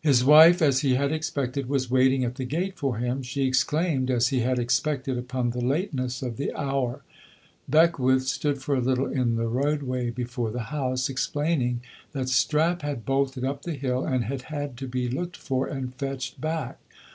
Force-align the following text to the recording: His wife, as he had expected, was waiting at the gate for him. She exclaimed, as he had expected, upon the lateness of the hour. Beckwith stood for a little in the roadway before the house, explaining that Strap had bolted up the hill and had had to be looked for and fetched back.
His 0.00 0.24
wife, 0.24 0.62
as 0.62 0.80
he 0.80 0.94
had 0.94 1.12
expected, 1.12 1.68
was 1.68 1.90
waiting 1.90 2.24
at 2.24 2.36
the 2.36 2.46
gate 2.46 2.78
for 2.78 2.96
him. 2.96 3.22
She 3.22 3.46
exclaimed, 3.46 4.10
as 4.10 4.28
he 4.28 4.40
had 4.40 4.58
expected, 4.58 5.18
upon 5.18 5.50
the 5.50 5.60
lateness 5.60 6.22
of 6.22 6.38
the 6.38 6.50
hour. 6.58 7.02
Beckwith 7.68 8.22
stood 8.26 8.62
for 8.62 8.74
a 8.74 8.80
little 8.80 9.04
in 9.08 9.36
the 9.36 9.46
roadway 9.48 10.08
before 10.08 10.50
the 10.50 10.62
house, 10.72 11.10
explaining 11.10 11.82
that 12.12 12.30
Strap 12.30 12.80
had 12.80 13.04
bolted 13.04 13.44
up 13.44 13.64
the 13.64 13.74
hill 13.74 14.02
and 14.06 14.24
had 14.24 14.44
had 14.44 14.78
to 14.78 14.88
be 14.88 15.10
looked 15.10 15.36
for 15.36 15.66
and 15.66 15.94
fetched 15.96 16.40
back. 16.40 16.78